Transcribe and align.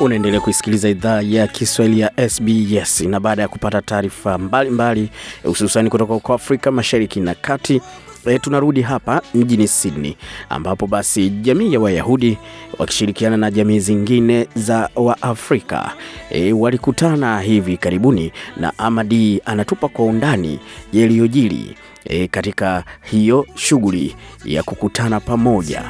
Unaendelea 0.00 0.40
kuisikiliza 0.40 0.88
idhaa 0.88 1.22
ya 1.22 1.46
Kiswahili 1.46 2.00
ya 2.00 2.28
SBS 2.30 3.00
na 3.00 3.20
baada 3.20 3.42
ya 3.42 3.48
kupata 3.48 3.82
taarifa 3.82 4.38
mbalimbali 4.38 5.10
hususani 5.44 5.90
kutoka 5.90 6.14
huko 6.14 6.34
Afrika 6.34 6.70
Mashariki 6.70 7.20
na 7.20 7.34
Kati 7.34 7.80
e, 8.26 8.38
tunarudi 8.38 8.82
hapa 8.82 9.22
mjini 9.34 9.68
Sydney 9.68 10.16
ambapo 10.48 10.86
basi 10.86 11.30
jamii 11.30 11.72
ya 11.72 11.80
Wayahudi 11.80 12.38
wakishirikiana 12.78 13.36
na 13.36 13.50
jamii 13.50 13.78
zingine 13.78 14.48
za 14.54 14.90
Waafrika 14.96 15.92
e, 16.30 16.52
walikutana 16.52 17.40
hivi 17.40 17.76
karibuni 17.76 18.32
na 18.56 18.78
Amadi 18.78 19.42
anatupa 19.44 19.88
kwa 19.88 20.04
undani 20.04 20.58
yaliyojiri 20.92 21.74
e, 22.04 22.28
katika 22.28 22.84
hiyo 23.02 23.46
shughuli 23.54 24.16
ya 24.44 24.62
kukutana 24.62 25.20
pamoja. 25.20 25.82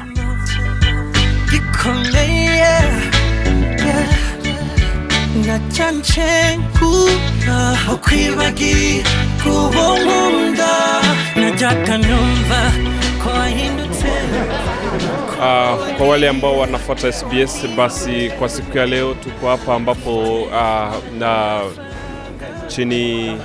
Nacyanje 5.47 6.29
nkunda 6.59 7.57
ukwibagiye 7.93 9.03
kuba 9.41 9.85
nkunda 10.03 10.71
najyaga 11.39 11.95
numva 11.97 12.61
ko 13.23 13.27
wahindutse 13.39 14.11
Uh, 15.37 15.95
kwa 15.97 16.07
wale 16.07 16.29
ambao 16.29 16.57
wanafuata 16.59 17.11
SBS 17.11 17.67
basi 17.77 18.29
kwa 18.39 18.49
siku 18.49 18.77
ya 18.77 18.85
leo 18.85 19.13
tuko 19.13 19.49
hapa 19.49 19.75
ambapo 19.75 20.41
uh, 20.43 20.93
na 21.19 21.61
chini 22.67 23.37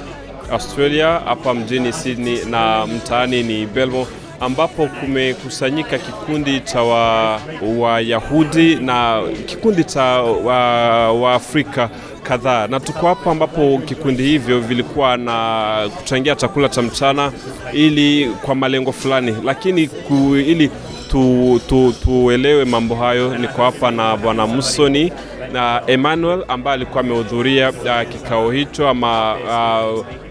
Australia 0.53 1.09
hapa 1.25 1.55
mjini 1.55 1.93
Sydney 1.93 2.45
na 2.45 2.87
mtaani 2.87 3.43
ni 3.43 3.67
Belmo 3.67 4.07
ambapo 4.43 4.87
kumekusanyika 4.87 5.99
kikundi 5.99 6.61
cha 6.61 6.83
wa- 6.83 7.41
Wayahudi 7.79 8.75
na 8.75 9.23
kikundi 9.47 9.85
cha 9.85 10.03
wa- 10.23 11.13
Waafrika 11.13 11.91
kadhaa, 12.23 12.67
na 12.67 12.81
tuko 12.81 13.07
hapa 13.07 13.31
ambapo 13.31 13.79
kikundi 13.85 14.23
hivyo 14.23 14.61
vilikuwa 14.61 15.17
na 15.17 15.91
kuchangia 15.97 16.35
chakula 16.37 16.69
cha 16.69 16.83
mchana 16.83 17.33
ili 17.73 18.27
kwa 18.43 18.55
malengo 18.55 18.93
fulani, 18.93 19.37
lakini 19.45 19.89
ku, 19.89 20.37
ili 20.37 20.71
tu, 21.11 21.61
tu, 21.69 21.95
tuelewe 22.05 22.65
mambo 22.65 22.95
hayo, 22.95 23.39
niko 23.39 23.63
hapa 23.63 23.91
na 23.91 24.17
bwana 24.17 24.47
Musoni 24.47 25.13
na 25.53 25.83
Emmanuel 25.87 26.45
ambaye 26.49 26.75
alikuwa 26.75 27.01
amehudhuria 27.01 27.71
uh, 27.71 28.09
kikao 28.13 28.51
hicho 28.51 28.89
ama 28.89 29.35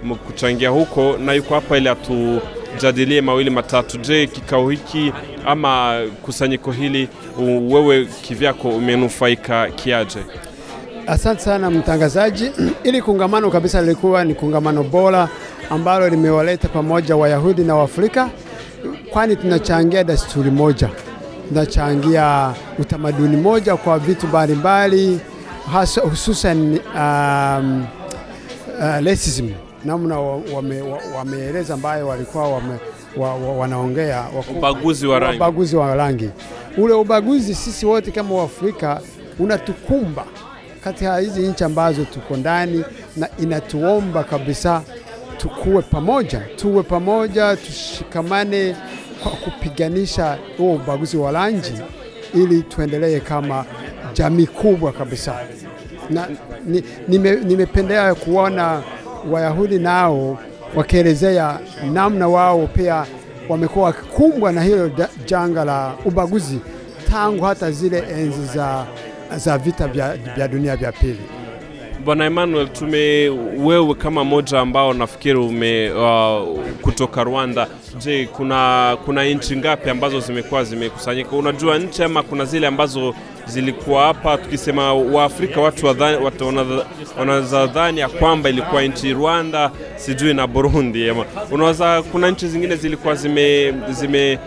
uh, 0.03 0.17
kuchangia 0.17 0.69
huko, 0.69 1.15
na 1.25 1.33
yuko 1.33 1.53
hapa 1.55 1.77
ili 1.77 1.89
atujadilie 2.75 3.21
mawili 3.21 3.49
matatu. 3.49 3.97
Je, 3.97 4.27
kikao 4.27 4.69
hiki 4.69 5.13
ama 5.45 6.01
kusanyiko 6.21 6.71
hili 6.71 7.09
wewe 7.69 8.05
kivyako 8.21 8.69
umenufaika 8.69 9.67
kiaje? 9.67 10.19
Asante 11.07 11.41
sana 11.41 11.69
mtangazaji. 11.71 12.51
Ili 12.83 13.01
kongamano 13.01 13.51
kabisa 13.51 13.81
lilikuwa 13.81 14.23
ni 14.25 14.35
kongamano 14.35 14.83
bora 14.83 15.29
ambalo 15.69 16.09
limewaleta 16.09 16.67
pamoja 16.67 17.15
Wayahudi 17.15 17.63
na 17.63 17.75
Waafrika, 17.75 18.29
kwani 19.09 19.35
tunachangia 19.35 20.03
desturi 20.03 20.51
moja, 20.51 20.89
tunachangia 21.49 22.53
utamaduni 22.79 23.37
moja 23.37 23.75
kwa 23.77 23.99
vitu 23.99 24.27
mbalimbali, 24.27 25.19
hususan 26.09 26.79
um, 26.95 27.85
uh, 28.79 29.05
racism 29.05 29.49
namna 29.85 30.19
wameeleza 30.19 31.73
wa, 31.73 31.77
wa 31.77 31.79
ambayo 31.79 32.07
walikuwa 32.07 32.49
wame, 32.49 32.75
wa, 33.17 33.35
wa, 33.35 33.53
wanaongea 33.57 34.19
waku- 34.37 34.57
Ubaguzi 34.57 35.07
wa 35.07 35.19
rangi. 35.19 35.35
ubaguzi 35.37 35.75
wa 35.75 35.95
rangi. 35.95 36.29
Ule 36.77 36.93
ubaguzi 36.93 37.55
sisi 37.55 37.85
wote 37.85 38.11
kama 38.11 38.35
Waafrika 38.35 39.01
unatukumba 39.39 40.25
katika 40.83 41.17
hizi 41.17 41.41
nchi 41.41 41.63
ambazo 41.63 42.05
tuko 42.05 42.37
ndani, 42.37 42.83
na 43.17 43.29
inatuomba 43.39 44.23
kabisa 44.23 44.81
tukuwe 45.37 45.81
pamoja, 45.81 46.41
tuwe 46.55 46.83
pamoja, 46.83 47.55
tushikamane 47.55 48.75
kwa 49.23 49.31
kupiganisha 49.31 50.37
huo 50.57 50.73
ubaguzi 50.75 51.17
wa 51.17 51.31
rangi 51.31 51.73
ili 52.33 52.61
tuendelee 52.61 53.19
kama 53.19 53.65
jamii 54.13 54.45
kubwa 54.47 54.91
kabisa. 54.91 55.35
Na 56.09 56.27
ni- 56.65 56.83
nime- 57.07 57.35
kuona 58.15 58.81
Wayahudi 59.29 59.79
nao 59.79 60.37
wakielezea 60.75 61.59
namna 61.93 62.27
wao 62.27 62.67
pia 62.67 63.05
wamekuwa 63.49 63.85
wakikumbwa 63.85 64.51
na 64.51 64.63
hilo 64.63 64.91
janga 65.25 65.65
la 65.65 65.93
ubaguzi 66.05 66.59
tangu 67.11 67.43
hata 67.45 67.71
zile 67.71 68.03
enzi 68.19 68.45
za, 68.45 68.85
za 69.35 69.57
vita 69.57 69.87
vya, 69.87 70.17
vya 70.35 70.47
dunia 70.47 70.75
vya 70.75 70.91
pili. 70.91 71.19
Bwana 72.05 72.25
Emmanuel, 72.25 72.67
tume 72.69 73.29
wewe 73.65 73.93
kama 73.93 74.23
moja 74.23 74.59
ambao 74.59 74.93
nafikiri 74.93 75.39
ume 75.39 75.91
uh, 75.91 76.59
kutoka 76.81 77.23
Rwanda. 77.23 77.67
Je, 77.97 78.25
kuna 78.33 78.97
kuna 79.05 79.23
nchi 79.25 79.55
ngapi 79.57 79.89
ambazo 79.89 80.19
zimekuwa 80.19 80.63
zimekusanyika? 80.63 81.35
Unajua 81.35 81.77
nchi 81.77 82.03
ama 82.03 82.23
kuna 82.23 82.45
zile 82.45 82.67
ambazo 82.67 83.13
zilikuwa 83.47 84.03
hapa? 84.03 84.37
Tukisema 84.37 84.93
Waafrika 84.93 85.61
watu 85.61 85.85
wanaweza 87.19 87.67
dhani 87.67 87.99
ya 87.99 88.09
kwamba 88.09 88.49
ilikuwa 88.49 88.81
nchi 88.83 89.13
Rwanda, 89.13 89.71
sijui 89.95 90.33
na 90.33 90.47
Burundi 90.47 91.13
unaweza, 91.51 92.01
kuna 92.11 92.31
nchi 92.31 92.47
zingine 92.47 92.75
zilikuwa 92.75 93.15
zime 93.15 93.73
zime 93.89 94.39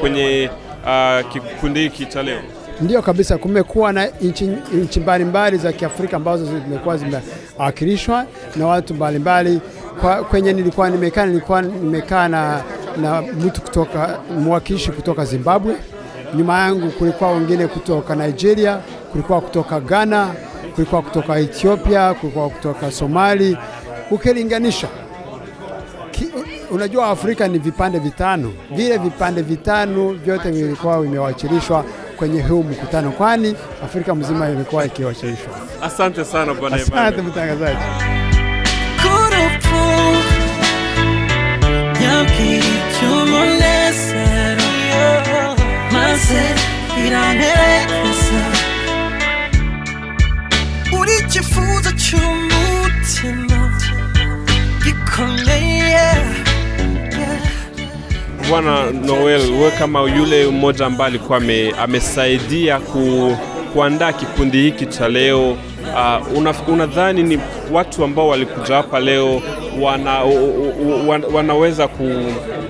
kwenye 0.00 0.50
uh, 0.84 1.32
kikundi 1.32 1.80
hiki 1.80 2.06
cha 2.06 2.22
leo. 2.22 2.40
Ndio 2.80 3.02
kabisa, 3.02 3.38
kumekuwa 3.38 3.92
na 3.92 4.06
nchi 4.72 5.00
mbalimbali 5.00 5.56
za 5.58 5.72
Kiafrika 5.72 6.16
ambazo 6.16 6.44
zimekuwa 6.44 6.96
zimewakilishwa 6.96 8.26
na 8.56 8.66
watu 8.66 8.94
mbalimbali. 8.94 9.60
Kwenye 10.30 10.52
nilikuwa 10.52 10.90
nimekaa 10.90 11.26
nilikuwa 11.26 11.62
nimekaa 11.62 12.28
na, 12.28 12.62
na 13.02 13.22
mtu 13.22 13.60
kutoka 13.62 14.18
mwakilishi 14.38 14.90
kutoka 14.90 15.24
Zimbabwe. 15.24 15.76
Nyuma 16.34 16.58
yangu 16.58 16.90
kulikuwa 16.90 17.32
wengine 17.32 17.66
kutoka 17.66 18.14
Nigeria, 18.14 18.78
kulikuwa 19.12 19.40
kutoka 19.40 19.80
Ghana, 19.80 20.28
kulikuwa 20.74 21.02
kutoka 21.02 21.38
Ethiopia, 21.38 22.14
kulikuwa 22.14 22.50
kutoka 22.50 22.90
Somali. 22.92 23.56
Ukilinganisha 24.10 24.88
Ki- 26.10 26.28
unajua 26.70 27.06
Afrika 27.08 27.48
ni 27.48 27.58
vipande 27.58 27.98
vitano, 27.98 28.52
vile 28.76 28.98
vipande 28.98 29.42
vitano 29.42 30.12
vyote 30.12 30.50
vilikuwa 30.50 31.02
vimewakilishwa 31.02 31.84
kwenye 32.16 32.42
huu 32.42 32.62
mkutano, 32.62 33.10
kwani 33.10 33.54
Afrika 33.84 34.14
mzima 34.14 34.50
ilikuwa 34.50 34.84
ikiwakilishwa. 34.86 35.52
Asante 35.82 36.24
sana 36.24 36.54
Bwana 36.54 36.76
Emmanuel. 36.76 37.06
Asante 37.06 37.22
mtangazaji. 37.22 37.78
Maze 46.12 46.40
iramperekeza 47.06 48.40
uri 51.00 51.12
ikifuzo 51.20 51.90
cy'umutima 52.02 53.60
gikomeye. 54.84 56.06
Bwana 58.48 58.90
Noel, 58.90 59.40
wewe 59.52 59.70
kama 59.70 60.00
yule 60.00 60.46
mmoja 60.46 60.86
ambaye 60.86 61.08
alikuwa 61.08 61.40
amesaidia 61.78 62.80
ku, 62.80 63.36
kuandaa 63.72 64.12
kikundi 64.12 64.62
hiki 64.62 64.86
cha 64.86 65.08
leo 65.08 65.50
uh, 65.50 66.36
una, 66.38 66.54
unadhani 66.68 67.22
ni 67.22 67.38
watu 67.70 68.04
ambao 68.04 68.28
walikuja 68.28 68.74
hapa 68.76 69.00
leo 69.00 69.42
wana, 69.80 70.24
u, 70.24 70.44
u, 70.44 71.08
u, 71.08 71.34
wanaweza 71.36 71.88
ku, 71.88 72.10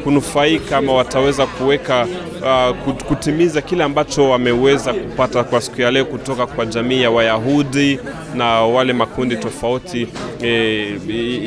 kunufaika 0.05 0.77
ama 0.77 0.93
wataweza 0.93 1.47
kuweka 1.47 2.07
uh, 2.43 2.93
kutimiza 3.09 3.61
kile 3.61 3.85
ambacho 3.85 4.31
wameweza 4.31 4.93
kupata 4.93 5.45
kwa 5.45 5.61
siku 5.61 5.81
ya 5.81 5.91
leo 5.91 6.05
kutoka 6.05 6.47
kwa 6.47 6.67
jamii 6.67 7.03
ya 7.03 7.11
Wayahudi 7.11 8.01
na 8.35 8.45
wale 8.63 8.93
makundi 8.93 9.37
tofauti 9.37 10.09
eh, 10.43 10.99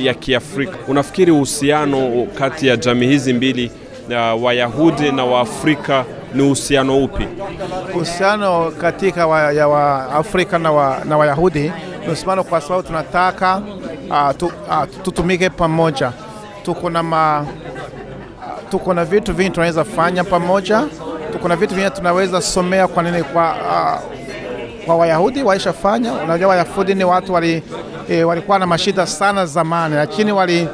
ya 0.06 0.14
Kiafrika. 0.14 0.78
Unafikiri 0.88 1.32
uhusiano 1.32 2.28
kati 2.38 2.68
ya 2.68 2.78
jamii 2.78 3.08
hizi 3.08 3.34
mbili 3.34 3.72
ya 4.10 4.22
Wayahudi 4.22 5.12
na 5.12 5.26
Waafrika 5.26 6.06
ni 6.34 6.42
uhusiano 6.44 7.04
upi? 7.04 7.28
uhusiano 7.96 8.72
katika 8.82 9.28
wa, 9.28 9.52
ya 9.54 9.68
Waafrika 9.68 10.60
na, 10.60 10.72
wa, 10.72 10.98
na 11.06 11.18
Wayahudi 11.18 11.60
ni 12.02 12.08
uhusiano 12.08 12.44
kwa 12.44 12.62
sababu 12.62 12.84
tunataka 12.88 13.62
uh, 14.10 14.32
tu, 14.38 14.46
uh, 14.46 14.84
tutumike 15.04 15.50
pamoja. 15.50 16.12
Tuko 16.64 16.90
na 16.90 17.04
ma, 17.04 17.42
uh, 17.42 17.75
tuko 18.72 18.94
na 18.94 19.06
vitu 19.06 19.34
vingi 19.34 19.50
tunaweza 19.50 19.84
fanya 19.84 20.24
pamoja. 20.24 20.84
Tuko 21.32 21.48
na 21.48 21.56
vitu 21.56 21.76
vingi 21.76 21.90
tunaweza 21.90 22.42
somea 22.42 22.88
kwa 22.88 23.04
nini 23.04 23.24
kwa, 23.24 23.52
uh, 23.56 24.16
kwa 24.86 24.96
Wayahudi 24.96 25.44
waishafanya. 25.44 26.14
Unajua 26.14 26.48
Wayahudi 26.50 26.96
ni 26.96 27.04
watu 27.04 27.34
wali, 27.34 27.64
e, 28.10 28.24
walikuwa 28.24 28.60
na 28.60 28.68
mashida 28.68 29.08
sana 29.08 29.46
zamani, 29.46 29.96
lakini 29.96 30.32
wali, 30.32 30.68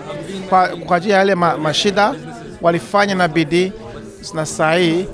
kwa, 0.86 0.96
ajili 0.98 1.12
ya 1.14 1.18
yale 1.18 1.36
ma, 1.36 1.58
mashida 1.58 2.14
walifanya 2.62 3.16
na 3.16 3.28
bidii 3.28 3.72
na 4.34 4.46
saa 4.46 4.74
hii 4.76 5.06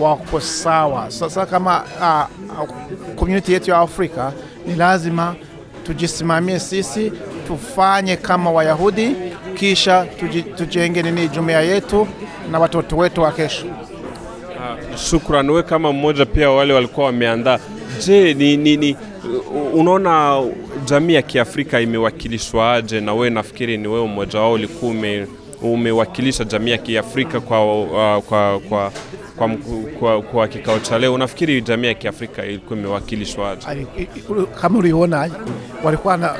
wako 0.00 0.40
sawa. 0.40 1.10
Sasa 1.10 1.46
kama 1.46 1.82
uh, 2.00 2.68
community 3.16 3.52
yetu 3.52 3.70
ya 3.70 3.78
Afrika 3.78 4.32
ni 4.66 4.74
lazima 4.74 5.34
tujisimamie 5.86 6.58
sisi, 6.60 7.12
tufanye 7.46 8.16
kama 8.16 8.50
Wayahudi, 8.50 9.16
kisha 9.60 10.06
tujenge 10.56 11.02
nini 11.02 11.28
jumuiya 11.28 11.60
yetu 11.62 12.08
na 12.50 12.58
watoto 12.58 12.96
wetu 12.96 13.22
wa 13.22 13.32
kesho. 13.32 13.66
Shukran. 14.96 15.50
We 15.50 15.62
kama 15.62 15.92
mmoja 15.92 16.26
pia 16.26 16.50
wale 16.50 16.72
walikuwa 16.72 17.06
wameandaa, 17.06 17.58
je, 18.06 18.34
ni, 18.34 18.56
ni, 18.56 18.76
ni 18.76 18.96
unaona 19.72 20.42
jamii 20.84 21.14
ya 21.14 21.22
Kiafrika 21.22 21.80
imewakilishwa 21.80 22.72
aje? 22.74 23.00
Na 23.00 23.14
we 23.14 23.30
nafikiri 23.30 23.76
ni 23.78 23.88
wewe 23.88 24.06
mmoja 24.06 24.38
wao 24.40 24.52
ulikuwa 24.52 24.90
ume, 24.92 25.26
umewakilisha 25.62 26.44
jamii 26.44 26.70
ya 26.70 26.78
Kiafrika 26.78 27.40
kwa, 27.40 27.82
uh, 27.82 28.22
kwa, 28.24 28.60
kwa, 28.68 28.92
kwa, 29.48 29.48
kwa, 29.98 30.22
kwa 30.22 30.48
kikao 30.48 30.78
cha 30.78 30.98
leo. 30.98 31.14
Unafikiri 31.14 31.62
jamii 31.62 31.86
ya 31.86 31.94
Kiafrika 31.94 32.44
ilikuwa 32.46 32.78
imewakilishwa 32.78 33.50
aje? 33.50 33.86
Kama 34.60 34.78
uliona 34.78 35.30
walikuwa 35.84 36.16
na 36.16 36.34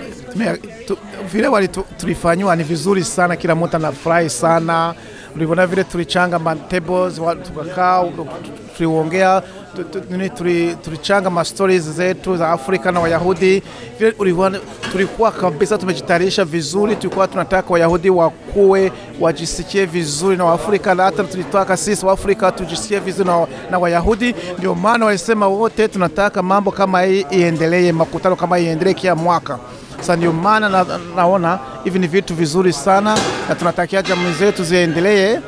vile 1.33 1.49
wali 1.49 1.69
tu- 1.69 1.85
ni 2.57 2.63
vizuri 2.65 3.05
sana, 3.05 3.37
kila 3.37 3.55
mtu 3.55 3.77
anafurahi 3.77 4.31
sana. 4.31 4.95
Uliona 5.37 5.67
vile 5.67 5.85
tulichanga 5.85 6.39
ma 6.39 6.57
tables 6.57 7.15
tukakaa 7.45 8.05
tuliongea 8.77 9.43
tulichanga 10.85 11.31
ma 11.31 11.45
stories 11.45 11.83
zetu 11.91 12.37
za 12.37 12.51
Afrika 12.51 12.93
na 12.93 13.01
Wayahudi 13.01 13.63
vile 13.99 14.15
uliona, 14.19 14.59
tulikuwa 14.93 15.33
kabisa 15.33 15.79
tumejitayarisha 15.79 16.45
vizuri, 16.45 16.97
tulikuwa 16.97 17.29
tunataka 17.29 17.73
Wayahudi 17.73 18.11
wakuwe 18.11 18.93
wajisikie 19.21 19.87
vizuri 19.87 20.37
na 20.37 20.45
Waafrika, 20.45 20.95
na 20.95 21.03
hata 21.05 21.25
tulitaka 21.25 21.77
sisi 21.77 22.07
Waafrika 22.07 22.53
tujisikie 22.53 22.99
vizuri 22.99 23.29
na, 23.29 23.47
na 23.71 23.79
Wayahudi. 23.79 24.35
Ndio 24.59 24.75
maana 24.75 25.07
walisema 25.07 25.49
wote 25.49 25.89
tunataka 25.89 26.43
mambo 26.43 26.71
kama 26.71 27.03
hii 27.03 27.27
iendelee, 27.31 27.93
makutano 27.93 28.37
kama 28.37 28.59
iendelee 28.59 28.95
kila 28.95 29.15
mwaka. 29.15 29.59
Sasa 30.01 30.17
ndio 30.17 30.33
maana 30.33 30.69
na, 30.69 30.87
naona 31.17 31.59
hivi 31.85 31.99
ni 31.99 32.07
vitu 32.07 32.35
vizuri 32.35 32.73
sana, 32.73 33.19
na 33.49 33.55
tunatakia 33.55 34.03
jamii 34.03 34.33
zetu 34.39 34.65
ziendelee 34.65 35.39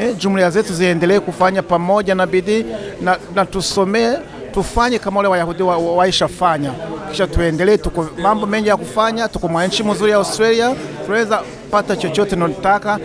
eh, 0.00 0.16
jumuiya 0.18 0.50
zetu 0.50 0.74
ziendelee 0.74 1.20
kufanya 1.20 1.62
pamoja 1.62 2.14
na 2.14 2.26
bidii 2.26 2.64
na, 3.00 3.16
na 3.34 3.46
tusomee 3.46 4.12
tufanye 4.54 4.98
kama 4.98 5.16
wale 5.16 5.28
Wayahudi 5.28 5.62
wa, 5.62 5.76
wa, 5.78 5.96
waishafanya, 5.96 6.72
kisha 7.10 7.26
tuendelee. 7.26 7.76
Tuko 7.76 8.06
mambo 8.22 8.46
mengi 8.46 8.68
ya 8.68 8.76
kufanya, 8.76 9.28
tuko 9.28 9.48
mwa 9.48 9.66
nchi 9.66 9.82
mzuri 9.82 10.10
ya 10.10 10.16
Australia, 10.16 10.74
tunaweza 11.06 11.42
pata 11.70 11.96
chochote 11.96 12.30
tunataka. 12.30 12.98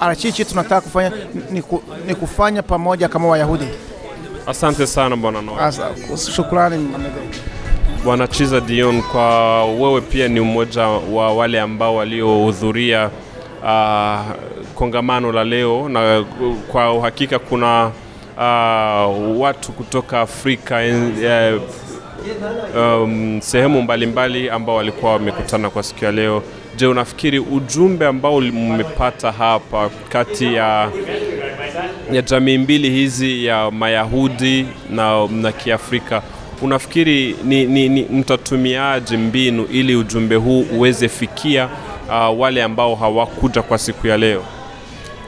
Arachichi 0.00 0.44
tunataka 0.44 0.80
kufanya 0.80 1.12
ni, 1.50 1.62
ni 2.06 2.14
kufanya 2.14 2.62
pamoja 2.62 3.08
kama 3.08 3.28
Wayahudi. 3.28 3.68
Asante 4.46 4.86
sana 4.86 5.16
bwana 5.16 5.42
Noah. 5.42 5.72
Shukrani 6.34 6.88
Chiza 8.30 8.60
Dion, 8.60 9.02
kwa 9.02 9.64
wewe 9.64 10.00
pia 10.00 10.28
ni 10.28 10.40
mmoja 10.40 10.86
wa 10.88 11.32
wale 11.34 11.60
ambao 11.60 11.96
waliohudhuria 11.96 13.10
uh, 13.62 14.20
kongamano 14.74 15.32
la 15.32 15.44
leo, 15.44 15.88
na 15.88 16.24
kwa 16.72 16.92
uhakika 16.92 17.38
kuna 17.38 17.86
uh, 18.36 19.40
watu 19.40 19.72
kutoka 19.72 20.20
Afrika 20.20 20.80
uh, 22.76 23.02
um, 23.02 23.40
sehemu 23.42 23.82
mbalimbali 23.82 24.50
ambao 24.50 24.76
walikuwa 24.76 25.12
wamekutana 25.12 25.70
kwa 25.70 25.82
siku 25.82 26.04
ya 26.04 26.12
leo. 26.12 26.42
Je, 26.76 26.86
unafikiri 26.86 27.38
ujumbe 27.38 28.06
ambao 28.06 28.40
mmepata 28.40 29.32
hapa 29.32 29.90
kati 30.08 30.54
ya 30.54 30.90
ya 32.12 32.22
jamii 32.22 32.58
mbili 32.58 32.90
hizi 32.90 33.44
ya 33.44 33.70
Mayahudi 33.70 34.66
na, 34.90 35.26
na 35.26 35.52
Kiafrika 35.52 36.22
unafikiri 36.62 37.36
ni, 37.44 37.64
ni, 37.66 37.88
ni 37.88 38.02
mtatumiaje 38.02 39.16
mbinu 39.16 39.64
ili 39.64 39.96
ujumbe 39.96 40.34
huu 40.36 40.60
uweze 40.72 41.08
fikia 41.08 41.68
uh, 42.08 42.40
wale 42.40 42.62
ambao 42.62 42.94
hawakuja 42.94 43.62
kwa 43.62 43.78
siku 43.78 44.06
ya 44.06 44.16
leo? 44.16 44.44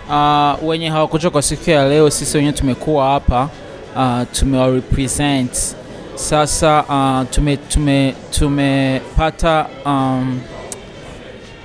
Uh, 0.08 0.68
wenye 0.68 0.88
hawakuja 0.88 1.30
kwa 1.30 1.42
siku 1.42 1.70
ya 1.70 1.88
leo, 1.88 2.10
sisi 2.10 2.36
wenyewe 2.36 2.52
tumekuwa 2.52 3.08
hapa 3.10 3.48
uh, 3.96 4.22
tumewarepresent 4.32 5.76
sasa. 6.14 6.84
Uh, 6.88 7.30
tume, 7.30 7.56
tume, 7.56 8.14
tumepata 8.30 9.66
um, 9.86 10.40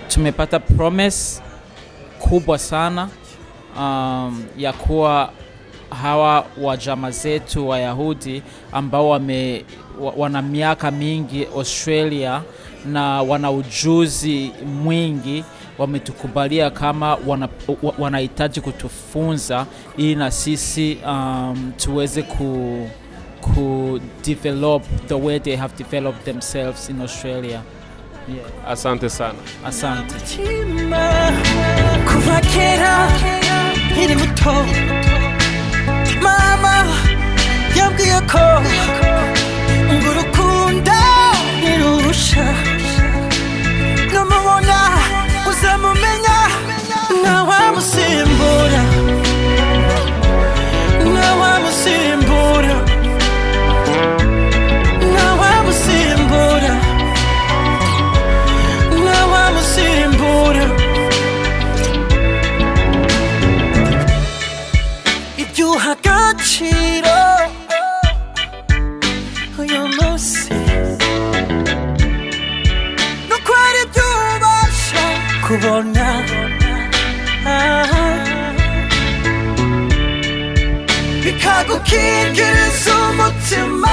tumepata 0.08 0.60
promise 0.60 1.42
kubwa 2.20 2.58
sana 2.58 3.10
um, 3.80 4.44
ya 4.58 4.74
kuwa 4.74 5.30
hawa 6.02 6.46
wa 6.62 6.78
jama 6.78 7.12
zetu 7.12 7.68
Wayahudi 7.68 8.44
ambao 8.72 9.10
wame, 9.10 9.66
wana 10.18 10.42
miaka 10.42 10.92
mingi 10.92 11.48
Australia 11.56 12.42
na 12.86 13.22
wana 13.22 13.52
ujuzi 13.52 14.52
mwingi 14.84 15.44
wametukubalia 15.78 16.70
kama 16.70 17.18
wana- 17.28 17.50
wanahitaji 17.98 18.62
kutufunza 18.62 19.66
ili 19.98 20.16
na 20.16 20.32
sisi 20.32 20.98
um, 21.08 21.72
tuweze 21.78 22.22
ku, 22.22 22.88
ku 23.42 24.00
develop 24.26 24.84
the 25.08 25.14
way 25.14 25.40
they 25.40 25.56
have 25.56 25.74
developed 25.78 26.24
themselves 26.26 26.90
in 26.90 27.02
Australia. 27.02 27.62
Yeah. 28.36 28.72
Asante 28.72 29.10
sana. 29.10 29.40
Asante. 29.66 30.16
mama, 36.28 36.76
yamkiyakho 37.78 38.46
가고 81.48 81.82
긴 81.84 82.34
길은 82.34 82.70
숨었지만 82.72 83.88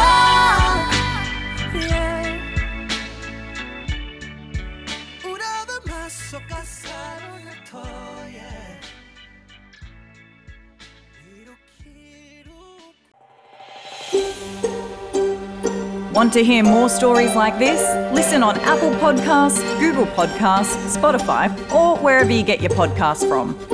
Want 16.13 16.33
to 16.35 16.45
hear 16.45 16.63
more 16.63 16.89
stories 16.89 17.35
like 17.35 17.59
this? 17.59 17.81
Listen 18.15 18.45
on 18.45 18.57
Apple 18.61 18.93
Podcasts, 19.01 19.61
Google 19.81 20.07
Podcasts, 20.07 20.97
Spotify, 20.97 21.51
or 21.75 21.97
wherever 21.99 22.31
you 22.31 22.45
get 22.45 22.61
your 22.61 22.71
podcasts 22.71 23.29
from. 23.29 23.74